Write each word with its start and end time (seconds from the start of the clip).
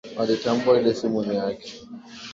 Aliitambua 0.17 0.81
ile 0.81 0.93
simu 0.93 1.25
ni 1.25 1.35
yake 1.35 1.73